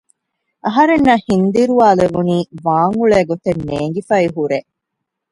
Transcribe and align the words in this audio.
އަހަރެންނަށް 0.65 1.23
ހިންދިރުވާލެވުނީ 1.27 2.37
ވާންއުޅޭ 2.65 3.19
ގޮތެއް 3.29 3.61
ނޭނގިފައި 3.67 4.27
ހުރޭ 4.35 4.57